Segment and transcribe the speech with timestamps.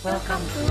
[0.00, 0.62] Welcome to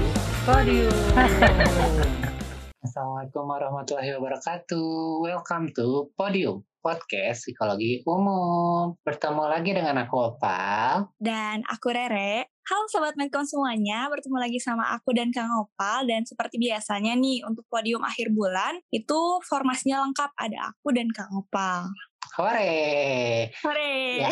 [0.42, 0.90] Podium.
[2.86, 4.90] Assalamualaikum warahmatullahi wabarakatuh.
[5.22, 8.98] Welcome to Podium, podcast psikologi umum.
[9.06, 11.14] Bertemu lagi dengan aku Opal.
[11.22, 12.50] Dan aku Rere.
[12.66, 16.06] Halo Sobat Medcom semuanya, bertemu lagi sama aku dan Kang Opal.
[16.06, 20.34] Dan seperti biasanya nih, untuk podium akhir bulan, itu formasinya lengkap.
[20.38, 21.90] Ada aku dan Kang Opal.
[22.38, 23.50] Hore.
[23.66, 24.22] Hore.
[24.22, 24.30] Ya.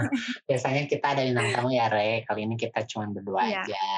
[0.52, 2.22] Biasanya kita ada bintang tamu ya, Re.
[2.22, 3.64] Kali ini kita cuma berdua Iya.
[3.64, 3.88] aja.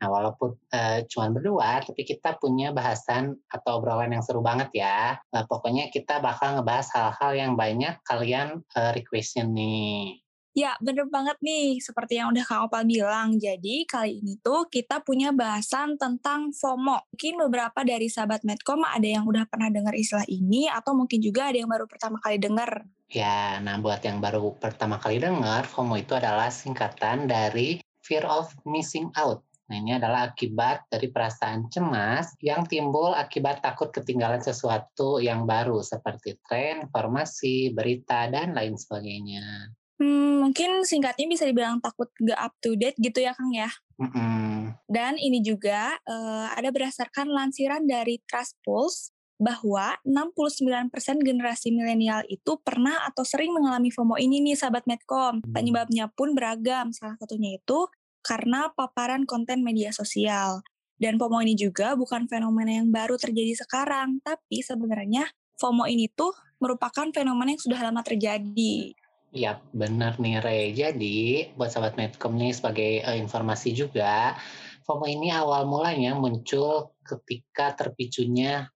[0.00, 5.20] Nah, walaupun eh, cuma berdua, tapi kita punya bahasan atau obrolan yang seru banget ya.
[5.36, 10.24] Eh, pokoknya kita bakal ngebahas hal-hal yang banyak kalian eh, requestin nih.
[10.50, 11.78] Ya, bener banget nih.
[11.78, 13.38] Seperti yang udah Kang Opal bilang.
[13.38, 17.06] Jadi, kali ini tuh kita punya bahasan tentang FOMO.
[17.14, 21.54] Mungkin beberapa dari sahabat Medcom ada yang udah pernah dengar istilah ini, atau mungkin juga
[21.54, 22.82] ada yang baru pertama kali dengar.
[23.06, 28.50] Ya, nah buat yang baru pertama kali dengar, FOMO itu adalah singkatan dari Fear of
[28.66, 29.46] Missing Out.
[29.70, 35.78] Nah, ini adalah akibat dari perasaan cemas yang timbul akibat takut ketinggalan sesuatu yang baru
[35.78, 39.70] seperti tren, informasi, berita, dan lain sebagainya.
[40.02, 43.70] Hmm, mungkin singkatnya bisa dibilang takut gak up to date gitu ya Kang ya.
[44.02, 44.74] Mm-mm.
[44.90, 50.92] Dan ini juga eh, ada berdasarkan lansiran dari Trust Pulse bahwa 69%
[51.24, 55.40] generasi milenial itu pernah atau sering mengalami FOMO ini nih sahabat Medcom.
[55.40, 56.92] Penyebabnya pun beragam.
[56.92, 57.88] Salah satunya itu
[58.20, 60.64] karena paparan konten media sosial.
[61.00, 65.24] Dan FOMO ini juga bukan fenomena yang baru terjadi sekarang, tapi sebenarnya
[65.56, 68.92] FOMO ini tuh merupakan fenomena yang sudah lama terjadi.
[69.32, 70.60] Ya, benar nih Re.
[70.76, 74.36] Jadi, buat sahabat Medcom nih sebagai eh, informasi juga,
[74.84, 78.68] FOMO ini awal mulanya muncul ketika terpicunya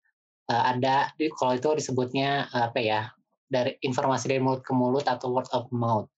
[0.48, 3.03] eh, ada, kalau itu disebutnya eh, apa ya,
[3.50, 6.09] dari informasi dari mulut ke mulut atau word of mouth.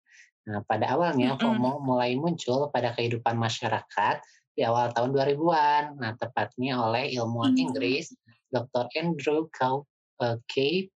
[0.47, 1.34] Nah, pada awalnya.
[1.34, 4.22] FOMO mulai muncul pada kehidupan masyarakat
[4.55, 5.98] di awal tahun 2000-an.
[5.98, 7.62] Nah, tepatnya oleh ilmuwan Hmm.
[7.66, 8.14] Inggris,
[8.55, 8.86] Dr.
[8.95, 9.90] Andrew Kau-
[10.23, 10.86] eh, K.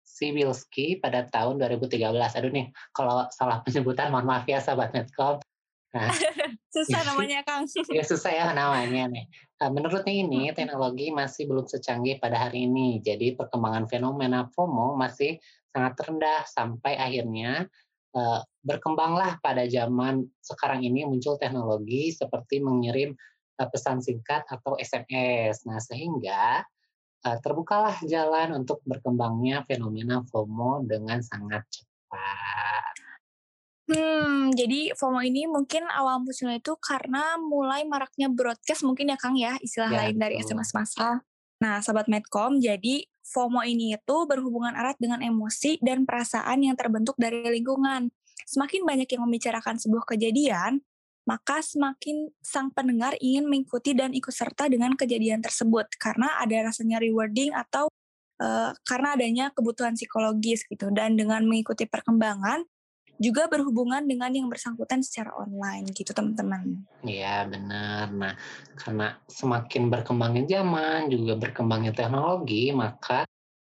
[0.00, 2.34] Sibilski pada tahun 2013.
[2.34, 5.38] Aduh nih, kalau salah penyebutan mohon maaf ya sahabat Netcom.
[5.90, 6.10] Nah,
[6.70, 7.66] Susah namanya Kang.
[7.98, 9.26] ya susah ya namanya nih.
[9.58, 13.02] Nah, menurutnya ini teknologi masih belum secanggih pada hari ini.
[13.02, 15.42] Jadi perkembangan fenomena FOMO masih
[15.74, 17.66] sangat rendah sampai akhirnya
[18.14, 23.16] eh, berkembanglah pada zaman sekarang ini muncul teknologi seperti mengirim
[23.60, 25.64] eh, pesan singkat atau SMS.
[25.64, 26.64] Nah, sehingga
[27.24, 32.94] eh, terbukalah jalan untuk berkembangnya fenomena FOMO dengan sangat cepat.
[33.90, 39.34] Hmm, jadi FOMO ini mungkin awal munculnya itu karena mulai maraknya broadcast mungkin ya Kang
[39.34, 40.54] ya, istilah Ya, lain dari betul.
[40.54, 41.26] SMS massal.
[41.58, 47.18] Nah, sahabat Medcom, jadi FOMO ini itu berhubungan erat dengan emosi dan perasaan yang terbentuk
[47.18, 48.14] dari lingkungan.
[48.46, 50.80] Semakin banyak yang membicarakan sebuah kejadian,
[51.28, 56.98] maka semakin sang pendengar ingin mengikuti dan ikut serta dengan kejadian tersebut karena ada rasanya
[56.98, 57.86] rewarding atau
[58.40, 62.64] eh, karena adanya kebutuhan psikologis gitu dan dengan mengikuti perkembangan
[63.20, 66.88] juga berhubungan dengan yang bersangkutan secara online gitu teman-teman.
[67.04, 68.08] Iya benar.
[68.16, 68.34] Nah,
[68.80, 73.28] karena semakin berkembangnya zaman, juga berkembangnya teknologi, maka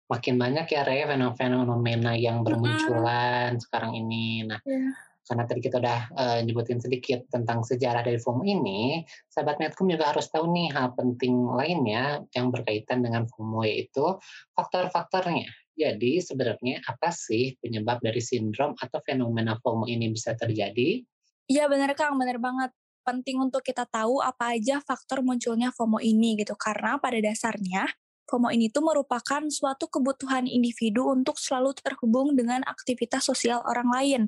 [0.09, 1.05] makin banyak ya Re
[1.37, 4.41] fenomena yang bermunculan sekarang ini.
[4.49, 4.89] Nah, Iya.
[5.29, 10.09] karena tadi kita udah eh, nyebutin sedikit tentang sejarah dari FOMO ini, sahabat Netcom juga
[10.09, 14.17] harus tahu nih hal penting lainnya yang berkaitan dengan FOMO yaitu
[14.57, 15.45] faktor-faktornya.
[15.77, 21.05] Jadi sebenarnya apa sih penyebab dari sindrom atau fenomena FOMO ini bisa terjadi?
[21.45, 22.73] Iya bener Kang, bener banget.
[23.05, 26.57] Penting untuk kita tahu apa aja faktor munculnya FOMO ini gitu.
[26.57, 27.85] Karena pada dasarnya
[28.29, 34.21] FOMO ini tuh merupakan suatu kebutuhan individu untuk selalu terhubung dengan aktivitas sosial orang lain.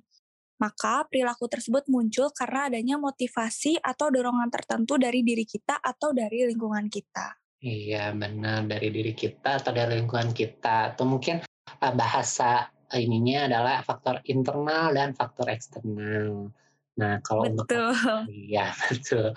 [0.57, 6.49] Maka perilaku tersebut muncul karena adanya motivasi atau dorongan tertentu dari diri kita atau dari
[6.49, 7.37] lingkungan kita.
[7.61, 10.93] Iya, benar dari diri kita atau dari lingkungan kita.
[10.93, 16.49] Atau mungkin eh, bahasa ininya adalah faktor internal dan faktor eksternal.
[16.97, 17.93] Nah, kalau untuk Betul.
[18.49, 19.33] iya betul.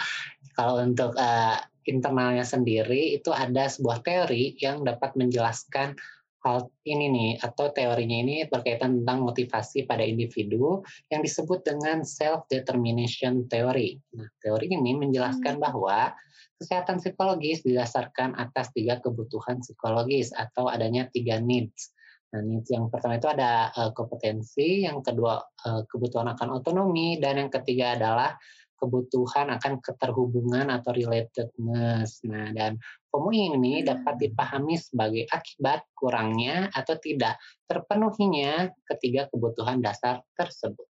[0.57, 5.97] Kalau untuk eh, internalnya sendiri itu ada sebuah teori yang dapat menjelaskan
[6.45, 12.45] hal ini nih atau teorinya ini berkaitan tentang motivasi pada individu yang disebut dengan self
[12.53, 13.97] determination theory.
[14.13, 15.65] Nah, teori ini menjelaskan Hmm.
[15.65, 16.13] bahwa
[16.61, 21.97] kesehatan psikologis didasarkan atas tiga kebutuhan psikologis atau adanya tiga needs.
[22.37, 27.41] Nah, needs yang pertama itu ada eh, kompetensi, yang kedua eh, kebutuhan akan otonomi, dan
[27.41, 28.37] yang ketiga adalah
[28.85, 32.21] kebutuhan akan keterhubungan atau relatedness.
[32.29, 32.77] Nah, dan
[33.09, 40.85] FOMO ini dapat dipahami sebagai akibat kurangnya atau tidak terpenuhinya ketiga kebutuhan dasar tersebut.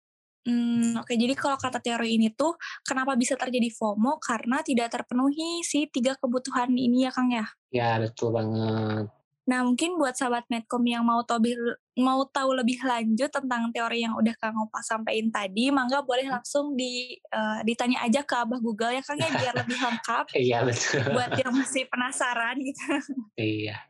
[0.42, 1.14] Hmm, oke.
[1.14, 4.18] Jadi kalau kata teori ini tuh, kenapa bisa terjadi FOMO?
[4.18, 7.46] Karena tidak terpenuhi si tiga kebutuhan ini ya, Kang, ya?
[7.70, 9.06] Ya, betul banget.
[9.42, 11.50] Nah, mungkin buat sahabat Medcom yang mau tahu
[11.98, 16.78] mau tahu lebih lanjut tentang teori yang udah Kang Opa sampaikan tadi, mangga boleh langsung
[16.78, 20.24] di uh, ditanya aja ke Abah Google ya, Kang, ya, biar lebih lengkap.
[20.42, 21.10] Iya, betul.
[21.10, 22.82] Buat yang masih penasaran gitu.
[23.58, 23.82] Iya.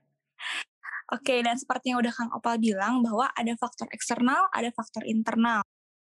[1.12, 5.60] Oke, dan seperti yang udah Kang Opal bilang bahwa ada faktor eksternal, ada faktor internal.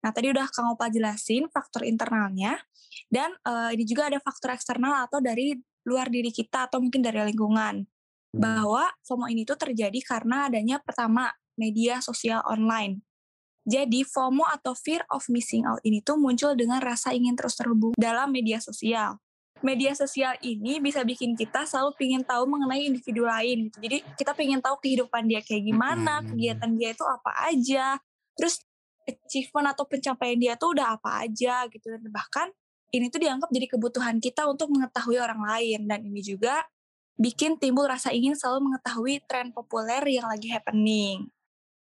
[0.05, 2.61] Nah, tadi udah Kang Opa jelasin faktor internalnya,
[3.09, 5.57] dan uh, ini juga ada faktor eksternal atau dari
[5.89, 7.81] luar diri kita atau mungkin dari lingkungan.
[8.31, 8.39] Hmm.
[8.43, 13.03] Bahwa FOMO ini tuh terjadi karena adanya pertama media sosial online.
[13.67, 17.93] Jadi FOMO atau fear of missing out ini tuh muncul dengan rasa ingin terus terhubung
[17.93, 19.21] dalam media sosial.
[19.61, 23.77] Media sosial ini bisa bikin kita selalu ingin tahu mengenai individu lain gitu.
[23.77, 26.33] Jadi kita pengen tahu kehidupan dia kayak gimana, hmm.
[26.33, 27.85] kegiatan dia itu apa aja.
[28.33, 28.65] Terus
[29.05, 32.47] achievement atau pencapaian dia tuh udah apa aja gitu dan bahkan
[32.91, 36.61] ini tuh dianggap jadi kebutuhan kita untuk mengetahui orang lain dan ini juga
[37.21, 41.29] bikin timbul rasa ingin selalu mengetahui tren populer yang lagi happening.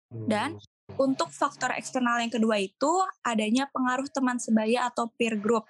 [0.09, 0.97] Dan hmm.
[0.97, 2.89] untuk faktor eksternal yang kedua itu
[3.21, 5.69] adanya pengaruh teman sebaya atau peer group.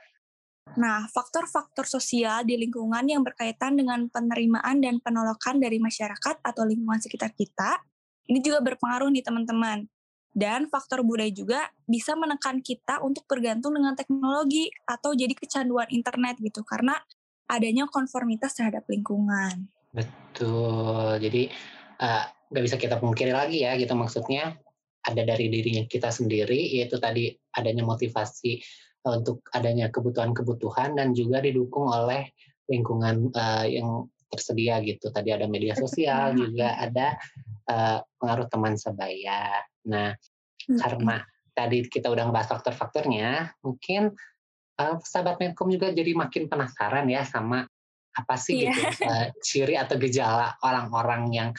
[0.79, 7.03] Nah, faktor-faktor sosial di lingkungan yang berkaitan dengan penerimaan dan penolakan dari masyarakat atau lingkungan
[7.03, 7.83] sekitar kita,
[8.31, 9.83] ini juga berpengaruh nih teman-teman.
[10.31, 16.39] Dan faktor budaya juga bisa menekan kita untuk bergantung dengan teknologi atau jadi kecanduan internet
[16.39, 16.95] gitu karena
[17.51, 19.67] adanya konformitas terhadap lingkungan.
[19.91, 21.19] Betul.
[21.19, 21.51] Jadi
[21.99, 24.55] uh, nggak bisa kita pungkiri lagi ya gitu maksudnya
[25.03, 28.63] ada dari dirinya kita sendiri yaitu tadi adanya motivasi
[29.03, 32.31] uh, untuk adanya kebutuhan-kebutuhan dan juga didukung oleh
[32.71, 35.11] lingkungan uh, yang tersedia gitu.
[35.11, 37.19] Tadi ada media sosial juga ada
[37.67, 39.59] uh, pengaruh teman sebaya.
[39.91, 40.15] Nah,
[40.79, 41.19] karena
[41.51, 44.15] tadi kita udah ngebahas faktor-faktornya, mungkin
[44.81, 47.69] uh, sahabat Menkom juga jadi makin penasaran ya sama
[48.11, 48.73] apa sih yeah.
[48.73, 51.49] gitu uh, ciri atau gejala orang-orang yang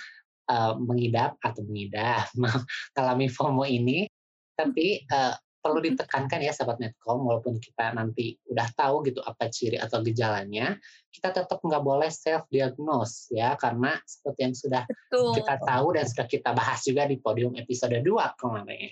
[0.50, 4.10] uh, mengidap atau mengidap mengalami FOMO ini.
[4.52, 5.32] Tapi uh,
[5.62, 10.74] perlu ditekankan ya sahabat Netcom, walaupun kita nanti udah tahu gitu apa ciri atau gejalanya,
[11.14, 15.38] kita tetap nggak boleh self diagnose ya, karena seperti yang sudah Betul.
[15.38, 18.02] kita tahu dan sudah kita bahas juga di podium episode 2
[18.42, 18.90] kemarin.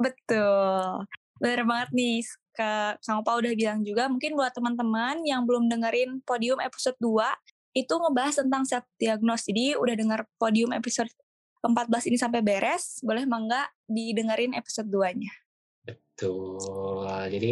[0.00, 1.04] Betul.
[1.38, 2.18] Benar banget nih,
[2.54, 7.78] ke Kang Opa udah bilang juga, mungkin buat teman-teman yang belum dengerin podium episode 2,
[7.78, 9.46] itu ngebahas tentang self diagnose.
[9.46, 11.10] Jadi udah dengar podium episode
[11.62, 15.32] 14 ini sampai beres, boleh mangga didengerin episode 2-nya.
[15.86, 17.06] Betul.
[17.06, 17.50] Jadi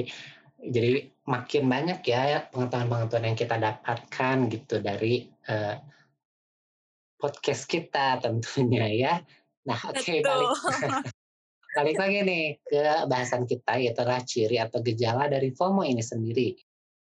[0.56, 5.78] jadi makin banyak ya pengetahuan-pengetahuan yang kita dapatkan gitu dari uh,
[7.20, 9.14] podcast kita tentunya ya.
[9.66, 10.50] Nah, oke okay, balik
[11.76, 16.56] balik lagi nih ke bahasan kita yaitu ciri atau gejala dari FOMO ini sendiri.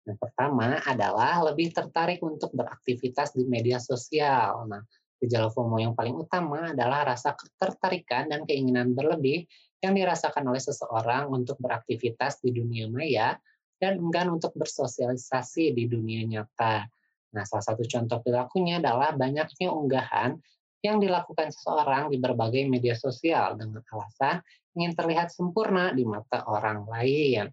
[0.05, 4.67] Yang pertama adalah lebih tertarik untuk beraktivitas di media sosial.
[4.67, 4.83] Nah,
[5.25, 9.49] Gejala FOMO yang paling utama adalah rasa ketertarikan dan keinginan berlebih
[9.81, 13.33] yang dirasakan oleh seseorang untuk beraktivitas di dunia maya
[13.81, 16.85] dan enggan untuk bersosialisasi di dunia nyata.
[17.33, 20.37] Nah, salah satu contoh perilakunya adalah banyaknya unggahan
[20.85, 24.45] yang dilakukan seseorang di berbagai media sosial dengan alasan
[24.77, 27.49] ingin terlihat sempurna di mata orang lain.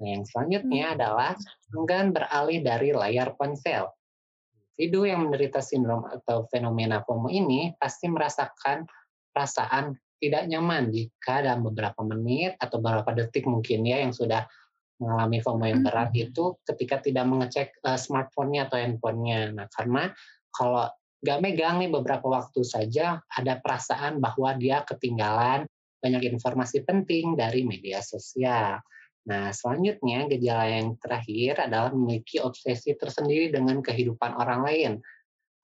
[0.00, 0.94] Nah, yang selanjutnya hmm.
[0.96, 1.32] adalah
[1.76, 3.92] enggan beralih dari layar ponsel
[4.80, 8.88] individu yang menderita sindrom atau fenomena FOMO ini pasti merasakan
[9.28, 14.48] perasaan tidak nyaman jika dalam beberapa menit atau beberapa detik mungkin ya yang sudah
[14.96, 16.32] mengalami FOMO yang berat mm-hmm.
[16.32, 19.52] itu ketika tidak mengecek uh, smartphone-nya atau handphonenya.
[19.52, 20.16] Nah, karena
[20.48, 20.88] kalau
[21.20, 25.68] nggak megang nih beberapa waktu saja ada perasaan bahwa dia ketinggalan
[26.00, 28.80] banyak informasi penting dari media sosial.
[29.28, 34.92] Nah, selanjutnya gejala yang terakhir adalah memiliki obsesi tersendiri dengan kehidupan orang lain.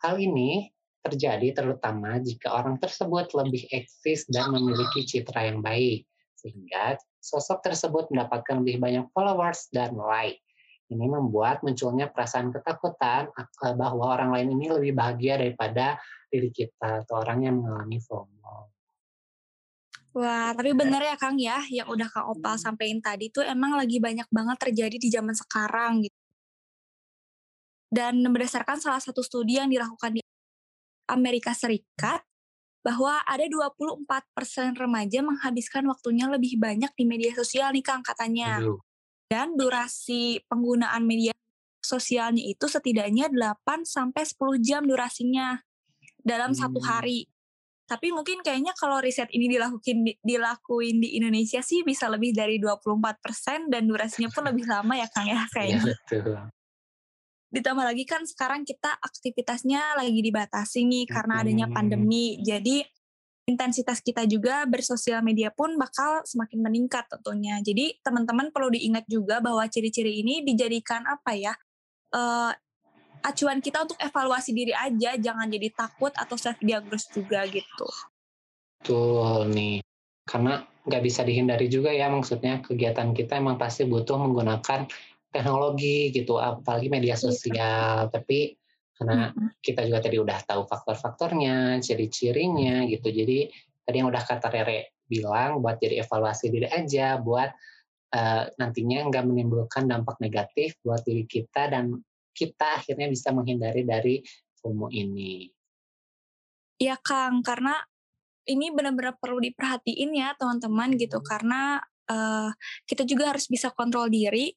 [0.04, 0.68] Hal ini
[1.00, 6.04] terjadi terutama jika orang tersebut lebih eksis dan memiliki citra yang baik,
[6.36, 10.42] sehingga sosok tersebut mendapatkan lebih banyak followers dan like.
[10.86, 13.30] Ini membuat munculnya perasaan ketakutan
[13.74, 15.98] bahwa orang lain ini lebih bahagia daripada
[16.30, 18.70] diri kita atau orang yang mengalami FOMO.
[20.16, 24.00] Wah, tapi bener ya Kang ya, yang udah Kang Opal sampaikan tadi tuh emang lagi
[24.00, 26.18] banyak banget terjadi di zaman sekarang gitu.
[27.92, 30.22] Dan berdasarkan salah satu studi yang dilakukan di
[31.10, 32.24] Amerika Serikat,
[32.86, 34.06] bahwa ada 24%
[34.78, 38.62] remaja menghabiskan waktunya lebih banyak di media sosial nih Kang katanya.
[39.26, 41.34] Dan durasi penggunaan media
[41.82, 45.58] sosialnya itu setidaknya 8 sampai 10 jam durasinya
[46.22, 46.58] dalam hmm.
[46.58, 47.26] satu hari.
[47.86, 52.58] Tapi mungkin kayaknya kalau riset ini dilakuin di, dilakuin di Indonesia sih bisa lebih dari
[52.58, 55.82] 24% dan durasinya pun lebih lama ya Kang ya Iya kayaknya.
[55.94, 56.38] betul.
[57.46, 61.74] Ditambah lagi kan sekarang kita aktivitasnya lagi dibatasi nih karena adanya Mhm.
[61.78, 62.42] pandemi.
[62.42, 62.82] Jadi
[63.46, 67.62] intensitas kita juga bersosial media pun bakal semakin meningkat tentunya.
[67.62, 71.54] Jadi teman-teman perlu diingat juga bahwa ciri-ciri ini dijadikan apa ya?
[72.14, 72.52] eh,
[73.26, 77.88] acuan kita untuk evaluasi diri aja, jangan jadi takut atau self diagnose juga gitu.
[78.78, 79.82] Betul nih.
[80.26, 84.86] Karena nggak bisa dihindari juga ya maksudnya kegiatan kita emang pasti butuh menggunakan
[85.34, 87.22] teknologi gitu, apalagi media Iya.
[87.26, 87.94] sosial.
[88.14, 88.54] Tapi
[88.96, 89.28] karena
[89.60, 93.12] kita juga tadi udah tahu faktor-faktornya, ciri-cirinya gitu.
[93.12, 93.52] Jadi
[93.84, 97.52] tadi yang udah kata Rere bilang buat jadi evaluasi diri aja, buat
[98.16, 101.92] eh, nantinya nggak menimbulkan dampak negatif buat diri kita dan
[102.32, 104.24] kita akhirnya bisa menghindari dari
[104.60, 105.48] FOMO ini.
[106.76, 107.76] Iya Kang, karena
[108.48, 112.50] ini benar-benar perlu diperhatiin ya teman-teman gitu karena eh,
[112.88, 114.56] kita juga harus bisa kontrol diri.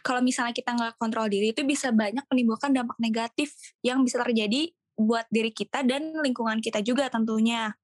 [0.00, 4.70] Kalau misalnya kita nggak kontrol diri itu bisa banyak menimbulkan dampak negatif yang bisa terjadi
[4.98, 7.74] buat diri kita dan lingkungan kita juga tentunya.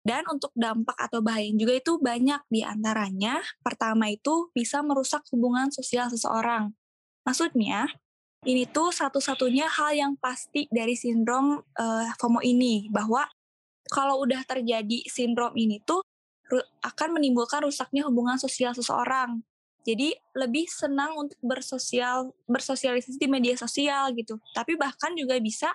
[0.00, 3.44] Dan untuk dampak atau bahaya juga itu banyak di antaranya.
[3.60, 6.72] Pertama itu bisa merusak hubungan sosial seseorang.
[7.28, 7.84] Maksudnya,
[8.48, 13.28] ini tuh satu-satunya hal yang pasti dari sindrom eh, FOMO ini bahwa
[13.92, 16.00] kalau udah terjadi sindrom ini tuh
[16.82, 19.44] akan menimbulkan rusaknya hubungan sosial seseorang.
[19.86, 24.36] Jadi lebih senang untuk bersosial bersosialisasi di media sosial gitu.
[24.52, 25.72] Tapi bahkan juga bisa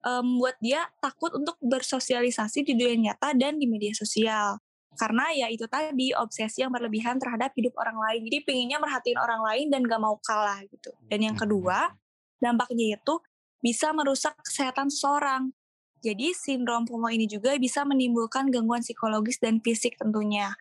[0.00, 4.56] membuat dia takut untuk bersosialisasi di dunia nyata dan di media sosial.
[4.96, 8.20] Karena ya itu tadi obsesi yang berlebihan terhadap hidup orang lain.
[8.28, 10.92] Jadi pengennya merhatiin orang lain dan gak mau kalah gitu.
[11.08, 11.92] Dan yang kedua,
[12.40, 13.14] dampaknya itu
[13.60, 15.52] bisa merusak kesehatan seseorang.
[16.00, 20.56] Jadi sindrom FOMO ini juga bisa menimbulkan gangguan psikologis dan fisik tentunya.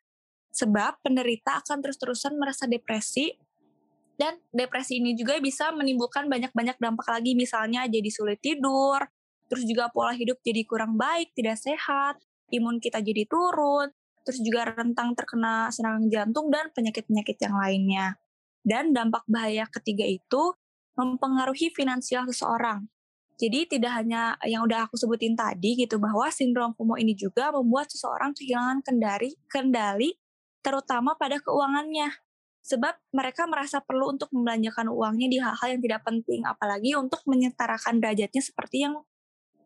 [0.60, 3.32] Sebab penderita akan terus-terusan merasa depresi
[4.20, 9.00] dan depresi ini juga bisa menimbulkan banyak-banyak dampak lagi misalnya jadi sulit tidur,
[9.48, 12.20] terus juga pola hidup jadi kurang baik, tidak sehat,
[12.52, 13.88] imun kita jadi turun,
[14.28, 18.08] terus juga rentang terkena serangan jantung dan penyakit-penyakit yang lainnya.
[18.60, 20.52] Dan dampak bahaya ketiga itu
[21.00, 22.92] mempengaruhi finansial seseorang.
[23.40, 27.88] Jadi tidak hanya yang udah aku sebutin tadi gitu bahwa sindrom FOMO ini juga membuat
[27.88, 30.19] seseorang kehilangan kendali kendali
[30.64, 32.12] terutama pada keuangannya.
[32.60, 38.04] Sebab mereka merasa perlu untuk membelanjakan uangnya di hal-hal yang tidak penting apalagi untuk menyetarakan
[38.04, 39.00] derajatnya seperti yang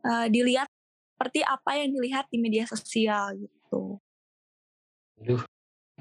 [0.06, 0.70] uh, dilihat
[1.18, 3.98] seperti apa yang dilihat di media sosial gitu.
[5.20, 5.42] Aduh,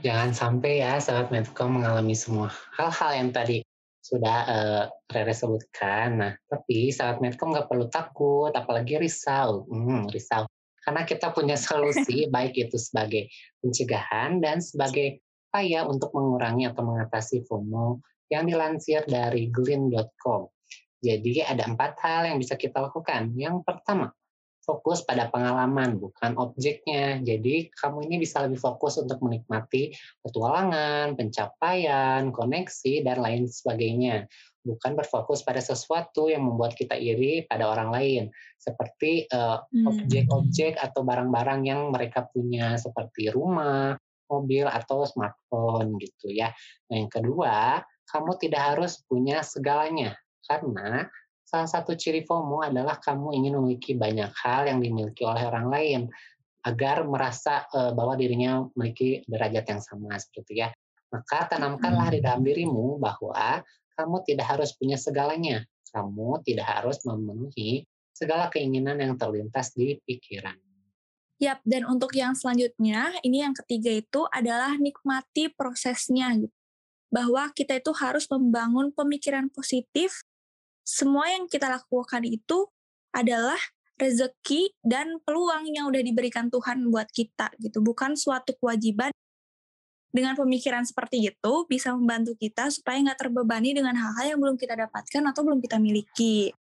[0.05, 3.65] jangan sampai ya sahabat Medcom mengalami semua hal-hal yang tadi
[4.03, 6.09] sudah uh, Rere sebutkan.
[6.19, 9.65] Nah, tapi sahabat Medcom nggak perlu takut, apalagi risau.
[9.71, 10.45] Hmm, risau.
[10.83, 13.31] Karena kita punya solusi, baik itu sebagai
[13.63, 20.49] pencegahan dan sebagai upaya untuk mengurangi atau mengatasi FOMO yang dilansir dari glean.com.
[21.03, 23.35] Jadi ada empat hal yang bisa kita lakukan.
[23.35, 24.15] Yang pertama,
[24.63, 27.19] fokus pada pengalaman, bukan objeknya.
[27.21, 34.31] Jadi kamu ini bisa lebih fokus untuk menikmati petualangan, pencapaian, koneksi, dan lain sebagainya.
[34.63, 38.23] Bukan berfokus pada sesuatu yang membuat kita iri pada orang lain.
[38.55, 43.99] Seperti uh, objek-objek atau barang-barang yang mereka punya, seperti rumah,
[44.31, 46.55] mobil, atau smartphone gitu ya.
[46.89, 50.15] Nah, yang kedua, kamu tidak harus punya segalanya.
[50.47, 51.11] Karena
[51.43, 56.01] salah satu ciri FOMO adalah kamu ingin memiliki banyak hal yang dimiliki oleh orang lain
[56.63, 60.71] agar merasa uh, bahwa dirinya memiliki derajat yang sama seperti ya.
[61.13, 63.61] Maka tanamkanlah di dalam dirimu bahwa
[63.97, 65.65] kamu tidak harus punya segalanya.
[65.93, 70.57] Kamu tidak harus memenuhi segala keinginan yang terlintas di pikiran.
[71.43, 76.39] Yap, dan untuk yang selanjutnya, ini yang ketiga itu adalah nikmati prosesnya.
[77.13, 80.23] Bahwa kita itu harus membangun pemikiran positif
[80.83, 82.67] semua yang kita lakukan itu
[83.15, 83.59] adalah
[84.01, 89.15] rezeki dan peluang yang udah diberikan Tuhan buat kita gitu, bukan suatu kewajiban.
[90.13, 94.77] Dengan pemikiran seperti itu bisa membantu kita supaya nggak terbebani dengan hal-hal yang belum kita
[94.77, 96.53] dapatkan atau belum kita miliki.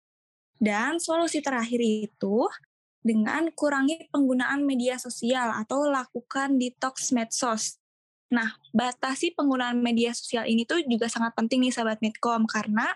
[0.56, 2.48] Dan solusi terakhir itu
[3.04, 7.76] dengan kurangi penggunaan media sosial atau lakukan detox medsos.
[8.32, 12.88] Nah, batasi penggunaan media sosial ini tuh juga sangat penting nih sahabat Medcom karena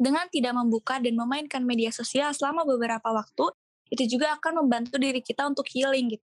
[0.00, 3.52] dengan tidak membuka dan memainkan media sosial selama beberapa waktu,
[3.92, 6.29] itu juga akan membantu diri kita untuk healing gitu.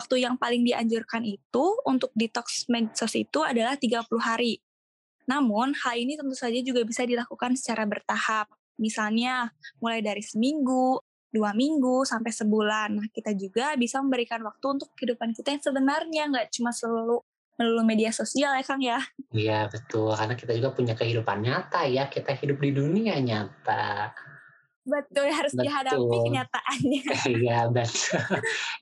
[0.00, 4.62] Waktu yang paling dianjurkan itu untuk detox medsos itu adalah 30 hari.
[5.26, 8.50] Namun, hal ini tentu saja juga bisa dilakukan secara bertahap.
[8.80, 10.98] Misalnya, mulai dari seminggu,
[11.32, 12.88] dua minggu sampai sebulan.
[12.98, 17.22] Nah, kita juga bisa memberikan waktu untuk kehidupan kita yang sebenarnya, nggak cuma selalu
[17.56, 18.98] melulu media sosial ya Kang ya.
[19.32, 24.12] Iya betul, karena kita juga punya kehidupan nyata ya, kita hidup di dunia nyata.
[24.82, 25.64] Betul, harus betul.
[25.70, 27.02] dihadapi kenyataannya.
[27.38, 28.22] Iya betul.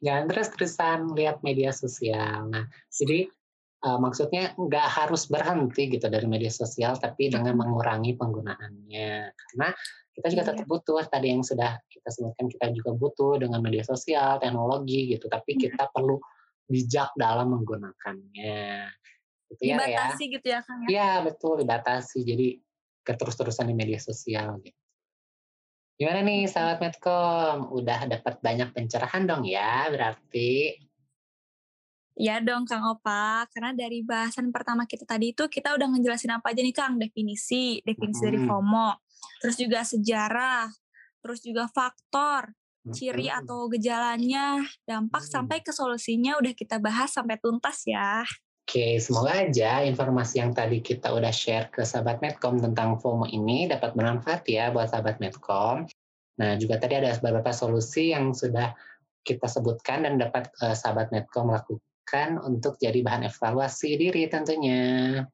[0.00, 2.48] Jangan terus-terusan lihat media sosial.
[2.48, 3.28] Nah, jadi
[3.84, 9.12] uh, maksudnya nggak harus berhenti gitu dari media sosial, tapi dengan mengurangi penggunaannya.
[9.36, 9.68] Karena
[10.16, 10.72] kita juga tetap iya.
[10.72, 15.56] butuh tadi yang sudah kita sebutkan kita juga butuh dengan media sosial, teknologi gitu, tapi
[15.56, 15.68] iya.
[15.68, 16.16] kita perlu
[16.64, 18.88] bijak dalam menggunakannya.
[19.50, 20.32] Gitu ya, dibatasi ya.
[20.38, 20.88] gitu ya Kang ya?
[20.88, 22.18] Iya betul dibatasi.
[22.24, 22.48] Jadi
[23.04, 24.79] keterus-terusan di media sosial gitu.
[26.00, 27.68] Gimana nih sahabat Medcom?
[27.76, 30.80] Udah dapat banyak pencerahan dong ya berarti?
[32.16, 36.56] Ya dong Kang Opa, karena dari bahasan pertama kita tadi itu kita udah ngejelasin apa
[36.56, 38.28] aja nih Kang, definisi, definisi hmm.
[38.32, 38.88] dari FOMO,
[39.44, 40.68] terus juga sejarah,
[41.20, 42.52] terus juga faktor,
[42.92, 45.32] ciri atau gejalanya, dampak hmm.
[45.32, 48.24] sampai ke solusinya udah kita bahas sampai tuntas ya.
[48.70, 53.66] Oke, semoga aja informasi yang tadi kita udah share ke sahabat Medcom tentang FOMO ini
[53.66, 55.90] dapat bermanfaat ya buat sahabat Medcom.
[56.38, 58.70] Nah, juga tadi ada beberapa solusi yang sudah
[59.26, 65.26] kita sebutkan dan dapat uh, sahabat Medcom lakukan untuk jadi bahan evaluasi diri tentunya.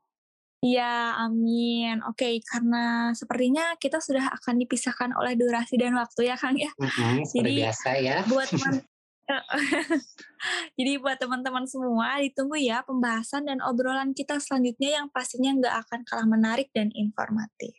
[0.64, 2.08] Iya, amin.
[2.08, 6.72] Oke, karena sepertinya kita sudah akan dipisahkan oleh durasi dan waktu ya, Kang ya.
[6.80, 8.24] Mm-hmm, Jadi biasa ya.
[8.24, 8.80] Buat teman
[10.78, 16.00] Jadi buat teman-teman semua ditunggu ya pembahasan dan obrolan kita selanjutnya yang pastinya nggak akan
[16.06, 17.74] kalah menarik dan informatif.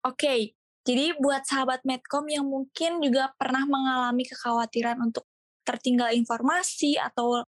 [0.00, 5.28] Oke, jadi buat sahabat Medcom yang mungkin juga pernah mengalami kekhawatiran untuk
[5.60, 7.44] tertinggal informasi atau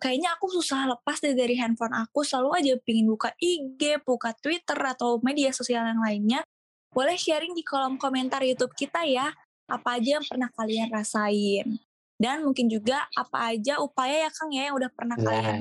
[0.00, 5.20] kayaknya aku susah lepas dari handphone aku, selalu aja pingin buka IG, buka Twitter, atau
[5.20, 6.40] media sosial yang lainnya,
[6.88, 9.28] boleh sharing di kolom komentar YouTube kita ya,
[9.68, 11.89] apa aja yang pernah kalian rasain.
[12.20, 15.24] Dan mungkin juga apa aja upaya ya Kang ya yang udah pernah nah.
[15.24, 15.58] kalian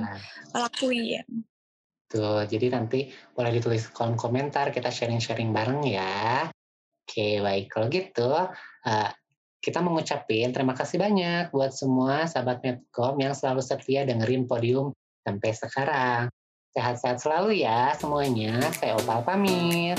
[0.51, 1.27] lakuin.
[2.09, 6.49] Tuh, jadi nanti boleh ditulis kolom komentar, kita sharing-sharing bareng ya.
[7.05, 7.69] Oke, baik.
[7.69, 9.10] Kalau gitu, uh,
[9.60, 15.51] kita mengucapkan terima kasih banyak buat semua sahabat Medcom yang selalu setia dengerin podium sampai
[15.53, 16.23] sekarang.
[16.73, 18.57] Sehat-sehat selalu ya semuanya.
[18.73, 19.97] Saya Opal pamit.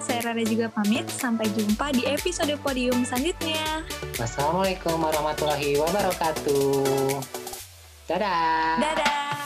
[0.00, 1.06] Saya Rara juga pamit.
[1.12, 3.84] Sampai jumpa di episode podium selanjutnya.
[4.16, 7.20] Wassalamualaikum warahmatullahi wabarakatuh.
[8.08, 8.80] Dadah.
[8.80, 9.39] Dadah.